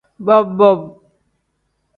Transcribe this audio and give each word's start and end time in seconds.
Bob-bob. 0.25 0.81